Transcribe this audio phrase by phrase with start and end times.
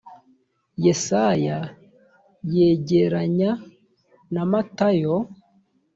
[0.83, 1.57] yesaya
[2.87, 3.51] gereranya
[4.33, 5.15] na matayo